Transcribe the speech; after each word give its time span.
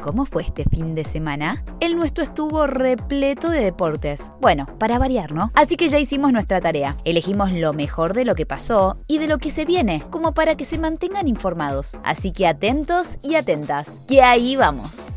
¿Cómo 0.00 0.24
fue 0.24 0.42
este 0.42 0.64
fin 0.64 0.94
de 0.94 1.04
semana? 1.04 1.62
El 1.80 1.94
nuestro 1.94 2.24
estuvo 2.24 2.66
repleto 2.66 3.50
de 3.50 3.60
deportes. 3.62 4.32
Bueno, 4.40 4.64
para 4.78 4.98
variar, 4.98 5.32
¿no? 5.32 5.50
Así 5.54 5.76
que 5.76 5.90
ya 5.90 5.98
hicimos 5.98 6.32
nuestra 6.32 6.60
tarea. 6.60 6.96
Elegimos 7.04 7.52
lo 7.52 7.74
mejor 7.74 8.14
de 8.14 8.24
lo 8.24 8.34
que 8.34 8.46
pasó 8.46 8.98
y 9.06 9.18
de 9.18 9.28
lo 9.28 9.36
que 9.38 9.50
se 9.50 9.66
viene, 9.66 10.02
como 10.10 10.32
para 10.32 10.56
que 10.56 10.64
se 10.64 10.78
mantengan 10.78 11.28
informados. 11.28 11.98
Así 12.02 12.32
que 12.32 12.46
atentos 12.46 13.18
y 13.22 13.34
atentas, 13.34 14.00
que 14.08 14.22
ahí 14.22 14.56
vamos. 14.56 15.08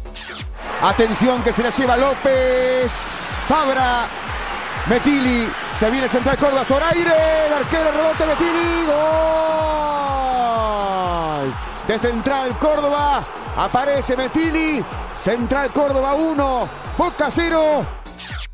Atención 0.81 1.41
que 1.43 1.53
se 1.53 1.63
la 1.63 1.69
lleva 1.69 1.95
López. 1.95 2.91
Fabra. 3.47 4.09
Metili. 4.89 5.47
Se 5.75 5.89
viene 5.89 6.09
Central 6.09 6.37
Córdoba 6.37 6.65
sobre 6.65 6.83
aire. 6.85 7.45
El 7.47 7.53
arquero 7.53 7.89
rebote 7.89 8.25
Metili. 8.25 8.85
Gol. 8.85 8.93
De 11.87 11.97
Central 11.97 12.59
Córdoba. 12.59 13.23
Aparece 13.55 14.17
Metili. 14.17 14.83
Central 15.21 15.71
Córdoba 15.71 16.15
1. 16.15 16.69
Boca 16.97 17.29
0. 17.29 17.85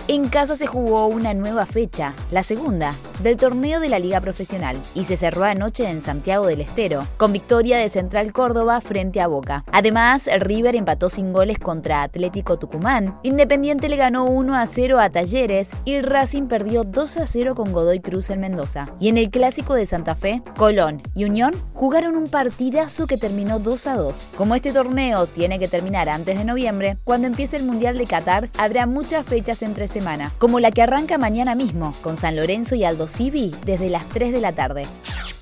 En 0.08 0.28
casa 0.28 0.56
se 0.56 0.68
jugó 0.68 1.08
una 1.08 1.34
nueva 1.34 1.66
fecha, 1.66 2.14
la 2.32 2.44
segunda, 2.44 2.96
del 3.20 3.38
torneo 3.38 3.80
de 3.80 3.90
la 3.90 4.00
Liga 4.00 4.22
Profesional, 4.22 4.78
y 4.96 5.04
se 5.04 5.18
cerró 5.18 5.44
anoche 5.44 5.90
en 5.90 6.02
Santiago 6.02 6.48
del 6.48 6.62
Estero, 6.62 7.06
con 7.18 7.34
victoria 7.34 7.78
de 7.78 7.90
Central 7.90 8.34
Córdoba 8.34 8.82
frente 8.82 9.22
a 9.22 9.28
Boca. 9.28 9.64
Además, 9.72 10.30
River 10.40 10.76
empató 10.76 11.10
sin 11.10 11.34
goles 11.34 11.60
contra 11.60 12.04
Atlético 12.04 12.58
Tucumán, 12.58 13.20
Independiente 13.24 13.90
le 13.90 13.98
ganó 13.98 14.26
1 14.26 14.56
a 14.56 14.66
0 14.66 15.00
a 15.00 15.10
Talleres 15.10 15.70
y 15.86 16.00
Racing 16.02 16.48
perdió 16.48 16.84
2 16.84 17.18
a 17.18 17.26
0 17.26 17.56
con 17.56 17.74
Godoy 17.74 18.00
Cruz 18.00 18.30
en 18.30 18.40
Mendoza. 18.40 18.88
Y 19.00 19.10
en 19.10 19.18
el 19.18 19.30
clásico 19.30 19.74
de 19.74 19.86
Santa 19.86 20.16
Fe, 20.16 20.42
Colón 20.58 21.02
y 21.14 21.26
Unión 21.26 21.54
jugaron 21.74 22.16
un 22.16 22.28
partidazo 22.28 23.08
que 23.08 23.18
terminó 23.18 23.60
2 23.60 23.88
a 23.88 23.98
2. 23.98 24.26
Como 24.38 24.56
este 24.56 24.72
torneo 24.72 25.28
tiene 25.28 25.60
que 25.60 25.68
terminar 25.68 26.10
antes 26.10 26.38
de 26.38 26.46
noviembre, 26.46 26.98
cuando 27.04 27.28
empiece 27.28 27.58
el 27.58 27.66
Mundial 27.66 27.98
de 27.98 28.06
Qatar, 28.06 28.50
habrá 28.58 28.86
muchas 28.86 29.26
fechas 29.26 29.62
entre 29.62 29.88
semana, 29.88 30.32
como 30.38 30.60
la 30.60 30.72
que 30.72 30.82
arranca 30.82 31.18
mañana 31.18 31.56
mismo, 31.56 31.94
con 32.02 32.16
San 32.16 32.36
Lorenzo 32.36 32.76
y 32.76 32.86
Aldo 32.86 33.09
Civi 33.10 33.54
desde 33.66 33.90
las 33.90 34.08
3 34.10 34.32
de 34.32 34.42
la 34.42 34.54
tarde. 34.54 34.86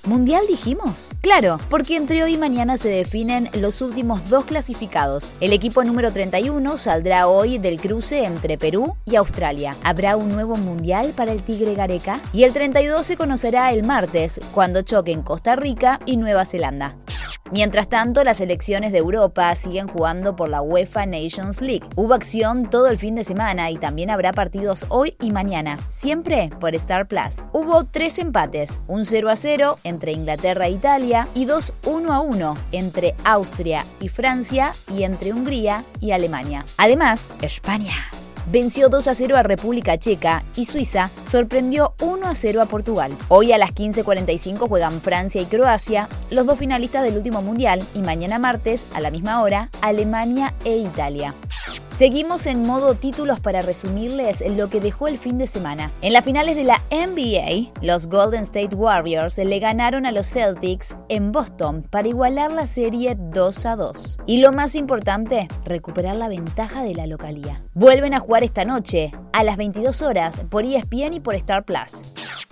¿Mundial 0.07 0.45
dijimos? 0.47 1.11
Claro, 1.19 1.59
porque 1.69 1.97
entre 1.97 2.23
hoy 2.23 2.35
y 2.35 2.37
mañana 2.37 2.77
se 2.77 2.87
definen 2.87 3.49
los 3.53 3.81
últimos 3.81 4.29
dos 4.29 4.45
clasificados. 4.45 5.33
El 5.41 5.51
equipo 5.51 5.83
número 5.83 6.13
31 6.13 6.77
saldrá 6.77 7.27
hoy 7.27 7.57
del 7.57 7.77
cruce 7.77 8.23
entre 8.23 8.57
Perú 8.57 8.95
y 9.05 9.17
Australia. 9.17 9.75
Habrá 9.83 10.15
un 10.15 10.31
nuevo 10.31 10.55
Mundial 10.55 11.11
para 11.13 11.33
el 11.33 11.43
Tigre 11.43 11.75
Gareca 11.75 12.21
y 12.31 12.43
el 12.43 12.53
32 12.53 13.05
se 13.05 13.17
conocerá 13.17 13.73
el 13.73 13.83
martes, 13.83 14.39
cuando 14.53 14.81
choquen 14.81 15.23
Costa 15.23 15.57
Rica 15.57 15.99
y 16.05 16.15
Nueva 16.15 16.45
Zelanda. 16.45 16.95
Mientras 17.51 17.87
tanto, 17.87 18.23
las 18.23 18.37
selecciones 18.37 18.91
de 18.91 18.97
Europa 18.97 19.53
siguen 19.55 19.87
jugando 19.87 20.35
por 20.35 20.49
la 20.49 20.61
UEFA 20.61 21.05
Nations 21.05 21.61
League. 21.61 21.87
Hubo 21.95 22.13
acción 22.13 22.69
todo 22.69 22.87
el 22.87 22.97
fin 22.97 23.15
de 23.15 23.23
semana 23.23 23.71
y 23.71 23.77
también 23.77 24.09
habrá 24.09 24.33
partidos 24.33 24.85
hoy 24.89 25.15
y 25.21 25.31
mañana, 25.31 25.77
siempre 25.89 26.49
por 26.59 26.75
Star 26.75 27.07
Plus. 27.07 27.45
Hubo 27.53 27.83
tres 27.85 28.19
empates, 28.19 28.81
un 28.87 29.05
0 29.05 29.29
a 29.29 29.35
0 29.35 29.79
entre 29.83 30.11
Inglaterra 30.11 30.67
e 30.67 30.71
Italia 30.71 31.27
y 31.33 31.45
dos 31.45 31.73
1 31.85 32.13
a 32.13 32.19
1 32.19 32.57
entre 32.71 33.15
Austria 33.23 33.85
y 33.99 34.09
Francia 34.09 34.73
y 34.93 35.03
entre 35.03 35.33
Hungría 35.33 35.83
y 35.99 36.11
Alemania. 36.11 36.65
Además, 36.77 37.33
España 37.41 37.95
venció 38.51 38.89
2 38.89 39.07
a 39.07 39.15
0 39.15 39.37
a 39.37 39.43
República 39.43 39.97
Checa 39.97 40.43
y 40.55 40.65
Suiza 40.65 41.09
sorprendió 41.29 41.93
1 42.01 42.27
a 42.27 42.35
0 42.35 42.61
a 42.61 42.65
Portugal. 42.65 43.11
Hoy 43.27 43.51
a 43.51 43.57
las 43.57 43.73
15.45 43.73 44.67
juegan 44.67 45.01
Francia 45.01 45.41
y 45.41 45.45
Croacia, 45.45 46.07
los 46.29 46.45
dos 46.45 46.57
finalistas 46.57 47.03
del 47.03 47.17
último 47.17 47.41
mundial, 47.41 47.83
y 47.93 47.99
mañana 47.99 48.39
martes, 48.39 48.87
a 48.93 49.01
la 49.01 49.11
misma 49.11 49.41
hora, 49.41 49.69
Alemania 49.81 50.53
e 50.63 50.77
Italia. 50.77 51.33
Seguimos 51.97 52.45
en 52.45 52.61
modo 52.61 52.93
títulos 52.93 53.39
para 53.39 53.63
resumirles 53.63 54.43
lo 54.55 54.69
que 54.69 54.79
dejó 54.79 55.07
el 55.07 55.17
fin 55.17 55.39
de 55.39 55.47
semana. 55.47 55.89
En 56.03 56.13
las 56.13 56.23
finales 56.23 56.55
de 56.55 56.63
la 56.63 56.79
NBA, 56.91 57.71
los 57.81 58.05
Golden 58.05 58.43
State 58.43 58.75
Warriors 58.75 59.39
le 59.39 59.57
ganaron 59.57 60.05
a 60.05 60.11
los 60.11 60.27
Celtics 60.27 60.95
en 61.09 61.31
Boston 61.31 61.81
para 61.89 62.07
igualar 62.07 62.51
la 62.51 62.67
serie 62.67 63.17
2 63.17 63.65
a 63.65 63.75
2. 63.75 64.17
Y 64.27 64.41
lo 64.41 64.51
más 64.51 64.75
importante, 64.75 65.47
recuperar 65.65 66.17
la 66.17 66.27
ventaja 66.27 66.83
de 66.83 66.93
la 66.93 67.07
localía. 67.07 67.63
Vuelven 67.73 68.13
a 68.13 68.19
jugar 68.19 68.43
esta 68.43 68.63
noche, 68.63 69.11
a 69.33 69.43
las 69.43 69.57
22 69.57 70.03
horas, 70.03 70.39
por 70.51 70.65
ESPN 70.65 71.15
y 71.15 71.19
por 71.19 71.33
Star 71.33 71.65
Plus. 71.65 72.03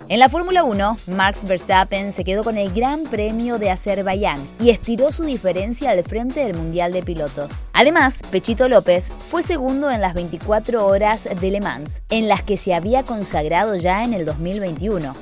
En 0.08 0.20
la 0.20 0.28
Fórmula 0.28 0.62
1, 0.62 0.98
Max 1.08 1.42
Verstappen 1.42 2.12
se 2.12 2.22
quedó 2.22 2.44
con 2.44 2.56
el 2.56 2.72
Gran 2.72 3.02
Premio 3.02 3.58
de 3.58 3.70
Azerbaiyán 3.70 4.38
y 4.60 4.70
estiró 4.70 5.10
su 5.10 5.24
diferencia 5.24 5.90
al 5.90 6.04
frente 6.04 6.44
del 6.44 6.54
Mundial 6.54 6.92
de 6.92 7.02
Pilotos. 7.02 7.66
Además, 7.72 8.22
Pechito 8.30 8.68
López 8.68 9.12
fue 9.30 9.42
segundo 9.42 9.90
en 9.90 10.00
las 10.00 10.14
24 10.14 10.86
horas 10.86 11.28
de 11.40 11.50
Le 11.50 11.60
Mans, 11.60 12.02
en 12.08 12.28
las 12.28 12.42
que 12.42 12.56
se 12.56 12.72
había 12.72 13.02
consagrado 13.02 13.74
ya 13.74 14.04
en 14.04 14.14
el 14.14 14.24
2021. 14.24 15.12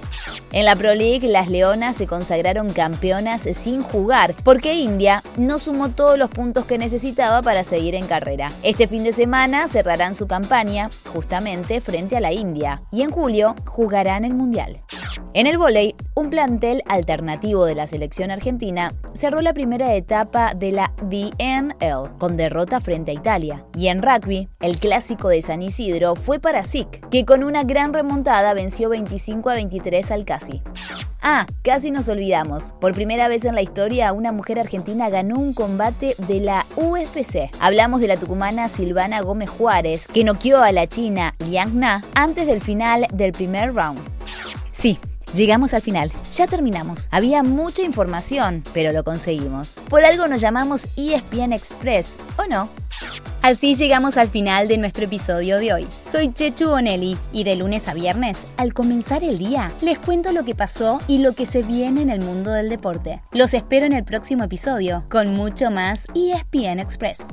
En 0.53 0.65
la 0.67 0.77
Pro 0.77 0.95
League, 0.95 1.28
las 1.28 1.49
Leonas 1.49 1.97
se 1.97 2.06
consagraron 2.06 2.69
campeonas 2.69 3.49
sin 3.55 3.83
jugar, 3.83 4.34
porque 4.45 4.75
India 4.75 5.22
no 5.39 5.59
sumó 5.59 5.89
todos 5.89 6.19
los 6.19 6.28
puntos 6.28 6.66
que 6.66 6.77
necesitaba 6.77 7.41
para 7.41 7.65
seguir 7.65 7.95
en 7.95 8.06
carrera. 8.06 8.53
Este 8.62 8.87
fin 8.87 9.03
de 9.03 9.12
semana 9.12 9.66
cerrarán 9.66 10.15
su 10.15 10.27
campaña 10.27 10.91
justamente 11.11 11.81
frente 11.81 12.19
a 12.19 12.21
la 12.21 12.33
India 12.33 12.83
y 12.93 13.01
en 13.01 13.11
julio 13.11 13.55
jugarán 13.65 14.27
el 14.27 14.34
Mundial. 14.34 14.74
En 15.35 15.47
el 15.47 15.59
vóley, 15.59 15.95
un 16.15 16.31
plantel 16.31 16.83
alternativo 16.87 17.65
de 17.67 17.75
la 17.75 17.87
selección 17.87 18.31
argentina 18.31 18.93
cerró 19.15 19.41
la 19.41 19.53
primera 19.53 19.95
etapa 19.95 20.55
de 20.55 20.73
la 20.73 20.93
BNL 21.03 22.17
con 22.19 22.37
derrota 22.37 22.81
frente 22.81 23.11
a 23.11 23.15
Italia. 23.15 23.65
Y 23.77 23.89
en 23.89 24.03
rugby, 24.03 24.49
el 24.61 24.79
clásico 24.79 25.29
de 25.29 25.43
San 25.43 25.63
Isidro 25.63 26.15
fue 26.15 26.39
para 26.39 26.65
SIC, 26.65 27.09
que 27.09 27.25
con 27.25 27.43
una 27.43 27.65
gran 27.65 27.93
remontada 27.93 28.55
venció 28.55 28.89
25 28.89 29.51
a 29.51 29.55
23 29.55 30.11
al 30.11 30.25
Casi. 30.25 30.63
Ah, 31.27 31.47
casi 31.63 31.91
nos 31.91 32.11
olvidamos. 32.11 32.75
Por 32.83 32.93
primera 32.93 33.29
vez 33.29 33.47
en 33.47 33.55
la 33.55 33.63
historia, 33.63 34.13
una 34.13 34.31
mujer 34.31 34.61
argentina 34.61 35.09
ganó 35.09 35.39
un 35.39 35.55
combate 35.55 36.15
de 36.29 36.41
la 36.41 36.67
UFC. 36.77 37.51
Hablamos 37.61 38.03
de 38.03 38.09
la 38.09 38.19
tucumana 38.19 38.69
Silvana 38.69 39.23
Gómez 39.23 39.49
Juárez, 39.49 40.07
que 40.07 40.23
noqueó 40.23 40.63
a 40.63 40.71
la 40.71 40.87
china 40.87 41.34
Liang 41.39 41.79
Na 41.79 42.05
antes 42.15 42.47
del 42.47 42.61
final 42.61 43.07
del 43.11 43.33
primer 43.33 43.75
round. 43.75 44.14
Sí, 44.84 44.99
llegamos 45.34 45.72
al 45.72 45.81
final. 45.81 46.12
Ya 46.31 46.47
terminamos. 46.47 47.09
Había 47.11 47.43
mucha 47.43 47.83
información, 47.83 48.62
pero 48.75 48.93
lo 48.93 49.03
conseguimos. 49.03 49.77
Por 49.89 50.05
algo 50.05 50.28
nos 50.28 50.43
llamamos 50.43 50.89
ESPN 50.99 51.55
Express, 51.55 52.17
¿o 52.37 52.47
no? 52.47 52.69
Así 53.41 53.77
llegamos 53.77 54.19
al 54.19 54.28
final 54.28 54.69
de 54.69 54.77
nuestro 54.77 55.06
episodio 55.06 55.56
de 55.56 55.72
hoy. 55.72 55.87
Soy 56.12 56.34
Chechu 56.34 56.69
Bonelli 56.69 57.17
y 57.33 57.45
de 57.45 57.56
lunes 57.56 57.89
a 57.89 57.95
viernes, 57.95 58.37
al 58.59 58.75
comenzar 58.75 59.25
el 59.25 59.39
día, 59.39 59.72
les 59.81 59.99
cuento 59.99 60.33
lo 60.33 60.45
que 60.45 60.55
pasó 60.55 61.01
y 61.09 61.16
lo 61.16 61.33
que 61.33 61.47
se 61.47 61.62
viene 61.62 62.03
en 62.03 62.11
el 62.11 62.21
mundo 62.21 62.53
del 62.53 62.69
deporte. 62.69 63.22
Los 63.33 63.55
espero 63.55 63.87
en 63.87 63.95
el 63.95 64.05
próximo 64.05 64.45
episodio 64.45 65.05
con 65.09 65.28
mucho 65.34 65.71
más 65.71 66.05
ESPN 66.15 66.78
Express. 66.78 67.27